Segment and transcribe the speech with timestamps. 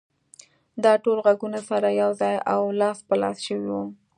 [0.83, 3.83] دا ټول غږونه سره يو ځای او لاس په لاس شوي وو.